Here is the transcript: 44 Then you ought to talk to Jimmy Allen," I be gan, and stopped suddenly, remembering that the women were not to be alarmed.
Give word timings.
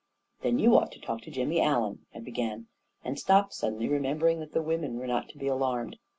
44 0.41 0.49
Then 0.51 0.57
you 0.59 0.75
ought 0.75 0.91
to 0.93 0.99
talk 0.99 1.21
to 1.21 1.29
Jimmy 1.29 1.61
Allen," 1.61 2.07
I 2.15 2.21
be 2.21 2.31
gan, 2.31 2.65
and 3.03 3.19
stopped 3.19 3.53
suddenly, 3.53 3.87
remembering 3.87 4.39
that 4.39 4.51
the 4.51 4.63
women 4.63 4.97
were 4.97 5.05
not 5.05 5.29
to 5.29 5.37
be 5.37 5.45
alarmed. 5.45 5.99